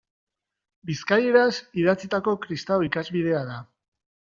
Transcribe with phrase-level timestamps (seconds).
[0.91, 1.51] Bizkaieraz
[1.85, 3.65] idatzitako kristau ikasbidea da.